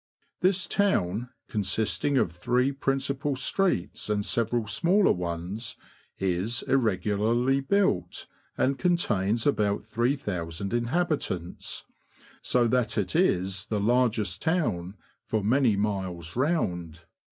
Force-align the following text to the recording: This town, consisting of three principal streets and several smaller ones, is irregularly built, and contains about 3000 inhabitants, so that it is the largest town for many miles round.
This 0.39 0.65
town, 0.65 1.29
consisting 1.47 2.17
of 2.17 2.31
three 2.31 2.71
principal 2.71 3.35
streets 3.35 4.09
and 4.09 4.25
several 4.25 4.65
smaller 4.65 5.11
ones, 5.11 5.75
is 6.17 6.63
irregularly 6.63 7.59
built, 7.59 8.25
and 8.57 8.79
contains 8.79 9.45
about 9.45 9.85
3000 9.85 10.73
inhabitants, 10.73 11.85
so 12.41 12.65
that 12.65 12.97
it 12.97 13.15
is 13.15 13.67
the 13.67 13.79
largest 13.79 14.41
town 14.41 14.95
for 15.23 15.43
many 15.43 15.75
miles 15.75 16.35
round. 16.35 17.05